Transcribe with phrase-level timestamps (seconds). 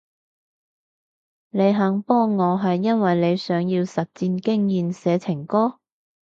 [1.51, 5.77] 你肯幫我係因為你想要實戰經驗寫情歌？